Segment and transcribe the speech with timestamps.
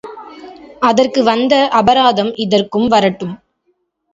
[0.79, 3.35] அதற்கு வந்த அபராதம் இதற்கும் வரட்டும்.